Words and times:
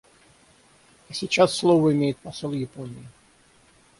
А 1.09 1.13
сейчас 1.13 1.53
слово 1.55 1.93
имеет 1.93 2.17
посол 2.17 2.53
Японии. 2.53 3.05